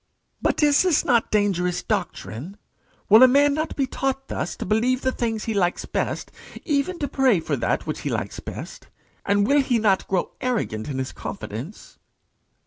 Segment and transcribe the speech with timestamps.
[0.41, 2.57] "But is not this dangerous doctrine?
[3.07, 6.31] Will not a man be taught thus to believe the things he likes best,
[6.65, 8.87] even to pray for that which he likes best?
[9.27, 11.99] And will he not grow arrogant in his confidence?"